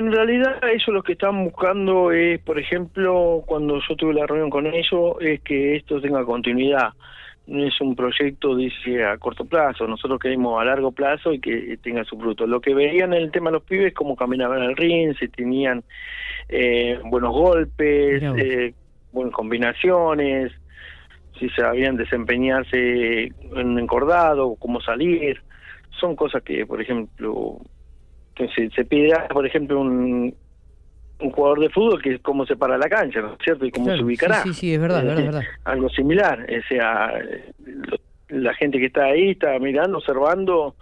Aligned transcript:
En 0.00 0.10
realidad 0.10 0.58
ellos 0.62 0.88
lo 0.88 1.02
que 1.02 1.12
están 1.12 1.44
buscando 1.44 2.10
es, 2.10 2.40
por 2.40 2.58
ejemplo, 2.58 3.42
cuando 3.44 3.78
yo 3.86 3.96
tuve 3.96 4.14
la 4.14 4.26
reunión 4.26 4.48
con 4.48 4.66
ellos, 4.66 5.16
es 5.20 5.42
que 5.42 5.76
esto 5.76 6.00
tenga 6.00 6.24
continuidad. 6.24 6.94
No 7.46 7.66
es 7.66 7.78
un 7.82 7.94
proyecto, 7.94 8.56
dice, 8.56 9.04
a 9.04 9.18
corto 9.18 9.44
plazo. 9.44 9.86
Nosotros 9.86 10.18
queremos 10.18 10.58
a 10.58 10.64
largo 10.64 10.90
plazo 10.92 11.34
y 11.34 11.38
que 11.38 11.76
tenga 11.82 12.02
su 12.04 12.18
fruto. 12.18 12.46
Lo 12.46 12.62
que 12.62 12.72
veían 12.72 13.12
en 13.12 13.24
el 13.24 13.30
tema 13.30 13.50
de 13.50 13.56
los 13.56 13.62
pibes, 13.62 13.92
cómo 13.92 14.16
caminaban 14.16 14.62
al 14.62 14.74
ring, 14.74 15.14
si 15.18 15.28
tenían 15.28 15.84
eh, 16.48 16.98
buenos 17.04 17.34
golpes, 17.34 18.22
eh, 18.22 18.72
buenas 19.12 19.34
combinaciones, 19.34 20.50
si 21.38 21.50
sabían 21.50 21.98
desempeñarse 21.98 23.34
en 23.54 23.78
encordado, 23.78 24.56
cómo 24.58 24.80
salir. 24.80 25.42
Son 25.90 26.16
cosas 26.16 26.42
que, 26.42 26.64
por 26.64 26.80
ejemplo, 26.80 27.58
se, 28.48 28.70
se 28.70 28.84
pide, 28.84 29.12
por 29.32 29.46
ejemplo, 29.46 29.80
un, 29.80 30.34
un 31.20 31.30
jugador 31.30 31.60
de 31.60 31.70
fútbol 31.70 32.02
que 32.02 32.14
es 32.14 32.20
cómo 32.20 32.46
se 32.46 32.56
para 32.56 32.78
la 32.78 32.88
cancha, 32.88 33.20
¿no 33.20 33.32
es 33.32 33.38
cierto? 33.42 33.66
Y 33.66 33.70
cómo 33.70 33.94
se 33.94 34.02
ubicará. 34.02 34.42
Sí, 34.42 34.54
sí, 34.54 34.74
es 34.74 34.80
verdad, 34.80 35.06
es 35.06 35.16
verdad, 35.16 35.42
Algo 35.64 35.88
similar, 35.90 36.46
o 36.48 36.68
sea, 36.68 37.12
la 38.28 38.54
gente 38.54 38.78
que 38.78 38.86
está 38.86 39.04
ahí 39.04 39.30
está 39.30 39.58
mirando, 39.58 39.98
observando 39.98 40.76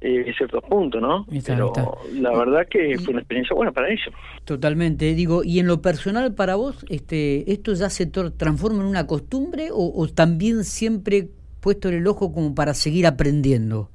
eh, 0.00 0.32
ciertos 0.36 0.62
puntos, 0.64 1.00
¿no? 1.00 1.26
Pero 1.46 1.72
la 2.14 2.36
verdad 2.36 2.66
que 2.68 2.96
fue 2.98 3.12
una 3.12 3.20
experiencia 3.20 3.54
buena 3.54 3.72
para 3.72 3.88
ellos. 3.88 4.08
Totalmente, 4.44 5.14
digo, 5.14 5.42
y 5.44 5.58
en 5.58 5.66
lo 5.66 5.80
personal 5.80 6.34
para 6.34 6.56
vos, 6.56 6.84
este, 6.88 7.50
¿esto 7.50 7.72
ya 7.74 7.90
se 7.90 8.06
transforma 8.06 8.82
en 8.82 8.88
una 8.88 9.06
costumbre 9.06 9.70
o, 9.72 9.92
o 9.94 10.08
también 10.08 10.64
siempre 10.64 11.28
puesto 11.60 11.88
en 11.88 11.94
el 11.94 12.06
ojo 12.06 12.32
como 12.32 12.54
para 12.54 12.74
seguir 12.74 13.06
aprendiendo? 13.06 13.90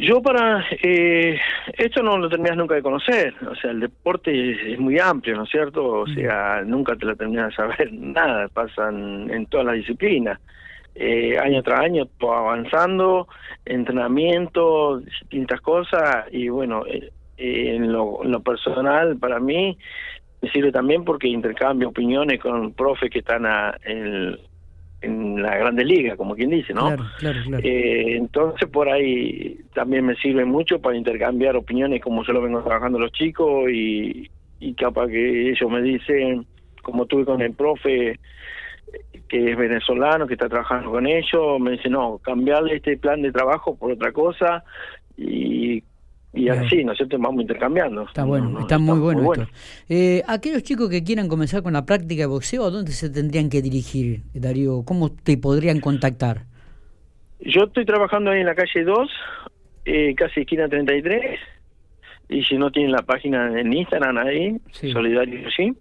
Yo 0.00 0.22
para 0.22 0.64
eh, 0.82 1.38
esto 1.76 2.02
no 2.02 2.16
lo 2.16 2.30
terminas 2.30 2.56
nunca 2.56 2.74
de 2.74 2.80
conocer, 2.80 3.34
o 3.46 3.54
sea, 3.54 3.70
el 3.70 3.80
deporte 3.80 4.72
es, 4.72 4.78
muy 4.78 4.98
amplio, 4.98 5.36
¿no 5.36 5.44
es 5.44 5.50
cierto? 5.50 5.84
O 5.84 6.06
sea, 6.06 6.62
nunca 6.64 6.96
te 6.96 7.04
lo 7.04 7.14
terminas 7.16 7.50
de 7.50 7.56
saber 7.56 7.92
nada, 7.92 8.48
pasan 8.48 9.30
en 9.30 9.44
todas 9.44 9.66
las 9.66 9.74
disciplinas. 9.74 10.40
Eh, 10.94 11.38
año 11.38 11.62
tras 11.62 11.80
año 11.80 12.08
avanzando, 12.22 13.28
entrenamiento, 13.66 15.00
distintas 15.00 15.60
cosas 15.60 16.24
y 16.30 16.48
bueno, 16.48 16.86
eh, 16.86 17.10
en, 17.36 17.92
lo, 17.92 18.24
en 18.24 18.30
lo 18.30 18.40
personal 18.40 19.18
para 19.18 19.38
mí 19.38 19.76
me 20.40 20.50
sirve 20.50 20.72
también 20.72 21.04
porque 21.04 21.28
intercambio 21.28 21.90
opiniones 21.90 22.40
con 22.40 22.72
profes 22.72 23.10
que 23.10 23.18
están 23.18 23.44
a, 23.44 23.76
en, 23.84 24.38
en 25.02 25.42
la 25.42 25.56
Grandes 25.56 25.86
Liga, 25.86 26.16
como 26.16 26.34
quien 26.34 26.50
dice, 26.50 26.74
¿no? 26.74 26.94
Eh, 27.62 28.16
entonces 28.16 28.68
por 28.68 28.88
ahí 28.88 29.58
también 29.74 30.04
me 30.06 30.14
sirve 30.16 30.44
mucho 30.44 30.80
para 30.80 30.96
intercambiar 30.96 31.56
opiniones 31.56 32.02
como 32.02 32.24
yo 32.24 32.32
lo 32.32 32.42
vengo 32.42 32.62
trabajando 32.62 32.98
los 32.98 33.12
chicos 33.12 33.70
y, 33.70 34.30
y 34.58 34.74
capaz 34.74 35.08
que 35.08 35.50
ellos 35.50 35.70
me 35.70 35.82
dicen, 35.82 36.46
como 36.82 37.06
tuve 37.06 37.24
con 37.24 37.40
el 37.40 37.54
profe 37.54 38.18
que 39.28 39.52
es 39.52 39.56
venezolano, 39.56 40.26
que 40.26 40.34
está 40.34 40.48
trabajando 40.48 40.90
con 40.90 41.06
ellos, 41.06 41.60
me 41.60 41.72
dice, 41.72 41.88
no, 41.88 42.18
cambiarle 42.18 42.76
este 42.76 42.96
plan 42.98 43.22
de 43.22 43.30
trabajo 43.30 43.76
por 43.76 43.92
otra 43.92 44.12
cosa 44.12 44.64
y 45.16 45.82
y 46.32 46.48
así, 46.48 46.84
¿no 46.84 46.92
es 46.92 46.98
cierto? 46.98 47.18
Vamos 47.18 47.42
intercambiando. 47.42 48.02
Está 48.02 48.24
bueno, 48.24 48.60
está, 48.60 48.78
muy 48.78 48.98
bueno. 49.00 49.32
Eh, 49.88 50.22
aquellos 50.28 50.62
chicos 50.62 50.88
que 50.88 51.02
quieran 51.02 51.28
comenzar 51.28 51.62
con 51.62 51.72
la 51.72 51.84
práctica 51.84 52.22
de 52.22 52.26
boxeo, 52.26 52.64
¿a 52.64 52.70
dónde 52.70 52.92
se 52.92 53.10
tendrían 53.10 53.50
que 53.50 53.62
dirigir, 53.62 54.22
Darío? 54.32 54.84
¿Cómo 54.84 55.10
te 55.10 55.36
podrían 55.36 55.80
contactar? 55.80 56.44
Yo 57.40 57.64
estoy 57.64 57.84
trabajando 57.84 58.30
ahí 58.30 58.40
en 58.40 58.46
la 58.46 58.54
calle 58.54 58.84
2, 58.84 59.10
eh, 59.86 60.14
casi 60.14 60.40
esquina 60.40 60.68
33, 60.68 61.40
y 62.28 62.44
si 62.44 62.56
no 62.56 62.70
tienen 62.70 62.92
la 62.92 63.02
página 63.02 63.58
en 63.58 63.72
Instagram 63.72 64.18
ahí, 64.18 64.56
Solidario 64.70 65.50
sí, 65.50 65.72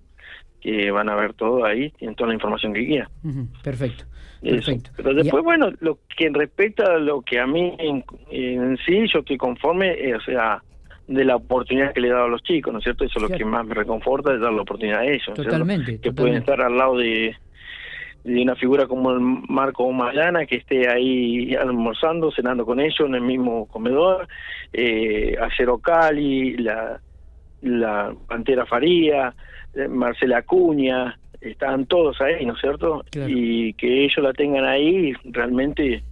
que 0.61 0.91
van 0.91 1.09
a 1.09 1.15
ver 1.15 1.33
todo 1.33 1.65
ahí, 1.65 1.91
tienen 1.91 2.15
toda 2.15 2.29
la 2.29 2.33
información 2.33 2.73
que 2.73 2.85
quieran. 2.85 3.09
perfecto. 3.63 4.05
Pero 4.95 5.13
después, 5.13 5.43
bueno, 5.43 5.71
lo 5.79 5.99
que 6.17 6.29
respecta 6.29 6.93
a 6.93 6.97
lo 6.97 7.21
que 7.21 7.39
a 7.39 7.47
mí 7.47 7.75
en, 7.79 8.77
sí, 8.85 9.05
yo 9.11 9.19
estoy 9.19 9.37
conforme, 9.37 9.91
eh, 9.91 10.15
o 10.15 10.21
sea, 10.21 10.63
de 11.07 11.25
la 11.25 11.35
oportunidad 11.35 11.93
que 11.93 12.01
le 12.01 12.07
he 12.07 12.11
dado 12.11 12.25
a 12.25 12.29
los 12.29 12.43
chicos, 12.43 12.71
¿no 12.71 12.79
es 12.79 12.83
cierto? 12.83 13.03
Eso 13.03 13.19
es 13.19 13.29
lo 13.29 13.37
que 13.37 13.43
más 13.43 13.65
me 13.65 13.73
reconforta, 13.73 14.33
es 14.33 14.39
dar 14.39 14.53
la 14.53 14.61
oportunidad 14.61 14.99
a 14.99 15.05
ellos. 15.05 15.33
Totalmente. 15.33 15.99
Que 15.99 16.13
pueden 16.13 16.35
estar 16.35 16.61
al 16.61 16.77
lado 16.77 16.97
de, 16.97 17.35
de 18.23 18.41
una 18.41 18.55
figura 18.55 18.85
como 18.85 19.11
el 19.11 19.19
Marco 19.19 19.91
Mayana, 19.91 20.45
que 20.45 20.57
esté 20.57 20.87
ahí 20.87 21.55
almorzando, 21.55 22.31
cenando 22.31 22.65
con 22.65 22.79
ellos 22.79 23.01
en 23.01 23.15
el 23.15 23.21
mismo 23.21 23.67
comedor, 23.67 24.27
eh, 24.71 25.35
Acero 25.41 25.79
Cali, 25.79 26.57
la, 26.57 27.01
la 27.61 28.13
Pantera 28.27 28.65
Faría, 28.65 29.33
eh, 29.73 29.87
Marcela 29.87 30.39
Acuña, 30.39 31.17
estaban 31.41 31.85
todos 31.85 32.19
ahí, 32.21 32.45
¿no 32.45 32.53
es 32.53 32.59
cierto? 32.59 33.03
Y 33.27 33.73
que 33.73 34.05
ellos 34.05 34.23
la 34.23 34.33
tengan 34.33 34.65
ahí, 34.65 35.13
realmente 35.23 36.03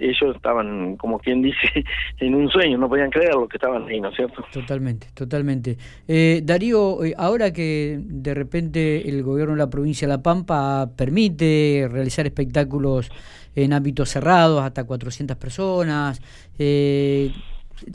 ellos 0.00 0.36
estaban, 0.36 0.96
como 0.96 1.18
quien 1.18 1.42
dice, 1.42 1.58
en 2.18 2.34
un 2.34 2.48
sueño, 2.48 2.78
no 2.78 2.88
podían 2.88 3.10
creer 3.10 3.34
lo 3.34 3.48
que 3.48 3.56
estaban 3.56 3.88
ahí, 3.88 4.00
¿no 4.00 4.08
es 4.08 4.16
cierto? 4.16 4.44
Totalmente, 4.52 5.08
totalmente. 5.14 5.76
Eh, 6.06 6.40
Darío, 6.44 7.04
eh, 7.04 7.14
ahora 7.16 7.52
que 7.52 7.98
de 8.00 8.34
repente 8.34 9.08
el 9.08 9.22
gobierno 9.22 9.54
de 9.54 9.58
la 9.58 9.70
provincia 9.70 10.06
de 10.06 10.14
La 10.14 10.22
Pampa 10.22 10.90
permite 10.96 11.88
realizar 11.90 12.26
espectáculos 12.26 13.10
en 13.54 13.72
ámbitos 13.72 14.10
cerrados, 14.10 14.62
hasta 14.62 14.84
400 14.84 15.36
personas, 15.36 16.20
eh, 16.58 17.32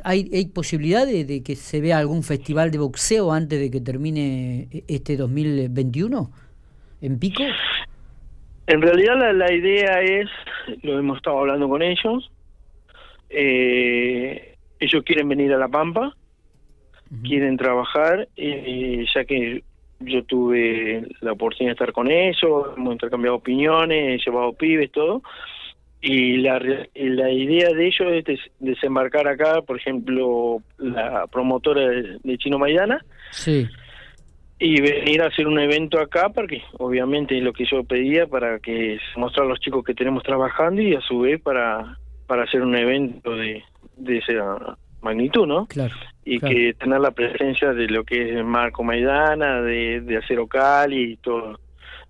¿hay, 0.04 0.30
¿hay 0.34 0.46
posibilidad 0.48 1.06
de, 1.06 1.44
que 1.44 1.56
se 1.56 1.82
vea 1.82 1.98
algún 1.98 2.24
festival 2.24 2.72
de 2.72 2.78
boxeo 2.78 3.32
antes 3.32 3.60
de 3.60 3.72
que 3.72 3.82
termine 3.82 4.68
este 4.88 5.18
2021? 5.18 6.32
en 7.04 7.20
Pico? 7.20 7.44
En 8.66 8.82
realidad 8.82 9.34
la, 9.34 9.54
idea 9.54 10.02
es, 10.02 10.30
lo 10.82 10.98
hemos 10.98 11.18
estado 11.18 11.40
hablando 11.40 11.68
con 11.68 11.82
ellos, 11.82 12.32
eh, 13.30 14.56
ellos 14.80 15.04
quieren 15.04 15.28
venir 15.28 15.54
a 15.54 15.58
La 15.58 15.68
Pampa, 15.68 16.16
quieren 17.24 17.58
trabajar, 17.58 18.28
y 18.36 19.06
ya 19.14 19.26
que 19.26 19.64
yo 20.00 20.24
tuve 20.24 21.06
la 21.20 21.34
oportunidad 21.34 21.72
de 21.72 21.74
estar 21.74 21.92
con 21.92 22.10
ellos, 22.10 22.68
hemos 22.78 22.94
intercambiado 22.94 23.36
opiniones, 23.36 24.22
he 24.22 24.26
llevado 24.26 24.54
pibes, 24.54 24.92
todo, 24.92 25.22
y 26.06 26.38
la, 26.38 26.59
la 26.59 27.31
idea 27.31 27.69
de 27.69 27.88
ellos 27.88 28.12
es 28.12 28.40
desembarcar 28.59 29.25
acá, 29.25 29.62
por 29.62 29.80
ejemplo, 29.80 30.62
la 30.78 31.28
promotora 31.28 31.88
de, 31.88 32.38
Chino 32.38 32.59
Maidana, 32.59 33.03
sí 33.31 33.68
y 34.59 34.80
venir 34.80 35.22
a 35.22 35.28
hacer 35.28 35.47
un 35.47 35.59
evento 35.59 36.00
acá 36.00 36.30
porque 36.30 36.62
obviamente 36.78 37.38
es 37.38 37.44
lo 37.44 37.52
que 37.52 37.66
yo 37.66 37.84
pedía 37.84 38.28
para 38.28 38.59
que 38.59 38.97
mostrar 39.18 39.46
a 39.46 39.50
los 39.50 39.59
chicos 39.59 39.84
que 39.84 39.94
tenemos 39.94 40.24
trabajando 40.24 40.81
y 40.81 40.96
a 40.96 41.02
su 41.02 41.19
vez 41.19 41.41
para 41.41 41.97
para 42.28 42.44
hacer 42.44 42.62
un 42.62 42.75
evento 42.75 43.35
de, 43.35 43.62
de 43.97 44.18
esa 44.20 44.78
magnitud, 45.02 45.46
¿no? 45.46 45.66
Claro. 45.66 45.94
Y 46.24 46.40
que 46.40 46.74
tener 46.80 47.02
la 47.02 47.12
presencia 47.12 47.74
de 47.74 47.88
lo 47.88 48.06
que 48.06 48.40
es 48.40 48.46
Marco 48.46 48.84
Maidana, 48.84 49.62
de, 49.62 50.00
de 50.00 50.18
Acero 50.18 50.47
Cali 50.47 51.14
y 51.14 51.18
todo 51.18 51.59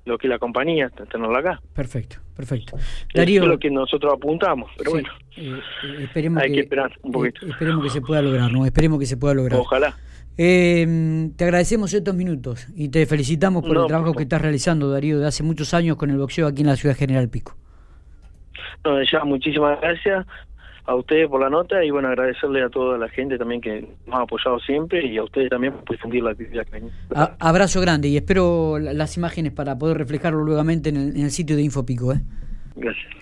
lo 0.06 0.18
que 0.18 0.28
es 0.28 0.30
la 0.30 0.40
compañía, 0.40 0.90
tenerla 0.90 1.40
acá. 1.40 1.62
Perfecto, 1.74 2.18
perfecto. 2.36 2.78
Darío, 3.14 3.44
es 3.44 3.48
lo 3.48 3.60
que 3.60 3.70
nosotros 3.70 4.14
apuntamos, 4.14 4.70
pero 4.78 4.92
bueno, 4.92 5.10
eh, 5.38 5.60
eh, 5.84 6.04
esperemos 6.04 6.44
hay 6.44 6.52
que, 6.52 6.60
esperar 6.62 6.92
un 7.02 7.12
poquito. 7.12 7.46
Eh, 7.46 7.50
esperemos 7.50 7.84
que 7.84 7.90
se 7.90 8.02
pueda 8.02 8.22
lograr, 8.22 8.52
¿no? 8.52 8.66
Esperemos 8.66 9.00
que 9.00 9.06
se 9.06 9.18
pueda 9.18 9.34
lograr. 9.34 9.60
Ojalá. 9.60 9.96
Eh, 10.38 11.30
te 11.38 11.44
agradecemos 11.44 11.94
estos 11.94 12.16
minutos 12.16 12.68
y 12.76 12.90
te 12.90 13.06
felicitamos 13.06 13.64
por 13.64 13.78
el 13.78 13.86
trabajo 13.86 14.14
que 14.14 14.24
estás 14.24 14.42
realizando, 14.42 14.90
Darío, 14.90 15.20
de 15.20 15.28
hace 15.28 15.44
muchos 15.44 15.74
años 15.74 15.96
con 15.96 16.10
el 16.10 16.18
boxeo 16.18 16.48
aquí 16.48 16.62
en 16.62 16.68
la 16.68 16.76
ciudad 16.76 16.96
General 16.96 17.30
Pico. 17.30 17.56
No, 18.84 19.02
ya 19.04 19.24
muchísimas 19.24 19.80
gracias 19.80 20.26
a 20.86 20.96
ustedes 20.96 21.30
por 21.30 21.40
la 21.40 21.50
nota 21.50 21.84
y 21.84 21.92
bueno, 21.92 22.10
agradecerle 22.10 22.64
a 22.64 22.70
toda 22.70 22.98
la 22.98 23.08
gente 23.10 23.38
también 23.38 23.62
que 23.62 23.88
nos 24.06 24.16
ha 24.16 24.24
apoyado 24.24 24.60
siempre 24.60 25.06
y 25.06 25.18
a 25.18 25.24
ustedes 25.24 25.50
también 25.50 25.74
por 25.74 25.96
difundir 25.96 26.24
la 26.24 26.32
actividad. 26.32 26.66
abrazo 27.40 27.80
grande 27.82 28.10
y 28.10 28.18
espero 28.18 28.80
las 28.80 29.16
imágenes 29.16 29.54
para 29.54 29.78
poder 29.78 29.98
reflejarlo 29.98 30.44
nuevamente 30.44 30.90
en 30.90 30.98
el, 30.98 31.16
en 31.16 31.24
el 31.24 31.32
sitio 31.32 31.56
de 31.56 31.62
Infopico. 31.62 32.12
¿eh? 32.14 32.22
Gracias. 32.76 33.14